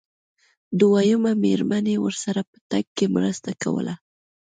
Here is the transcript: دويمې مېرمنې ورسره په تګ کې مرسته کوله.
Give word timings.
دويمې 0.79 1.33
مېرمنې 1.43 1.95
ورسره 2.05 2.41
په 2.51 2.57
تګ 2.69 2.85
کې 2.97 3.05
مرسته 3.15 3.49
کوله. 3.61 3.93